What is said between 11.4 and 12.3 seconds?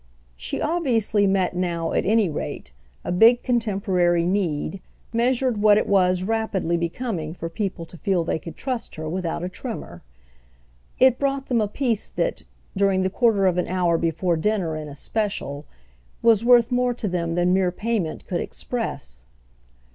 them a peace